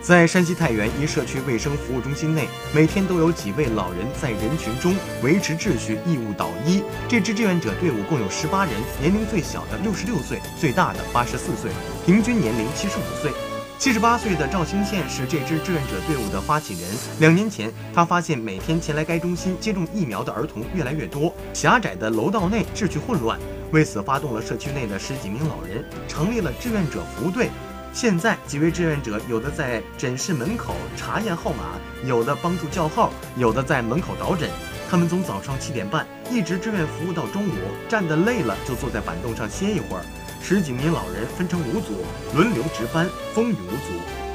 [0.00, 6.82] 在山西太原一社区卫生服务中心内，每天都有几位老人在人群中维持秩序、义务导医。
[7.08, 11.70] 这支志愿者队伍共有十八人，年龄最小的六十六岁，最大的八十四岁，
[12.06, 13.30] 平均年龄七十五岁。
[13.78, 16.90] 七十八岁的赵兴宪是这支志愿者队伍的发起人。
[17.20, 23.38] 两年前，他发现每天前来该中心接种疫苗的儿童越来越多，狭窄的楼道内秩序混乱，
[23.70, 27.50] 为此发动了社区内的十几名老人，成立了志愿者服务队。
[27.92, 34.48] 现在几位志愿者有的在诊室门口查验号码，有的帮助叫号，有的在门口导诊。
[34.88, 37.52] 他们从早上七点半一直志愿服务到中午，
[37.88, 40.02] 站得累了就坐在板凳上歇一会儿。
[40.40, 44.27] 十几名老人分成五组，轮流值班，风雨无阻。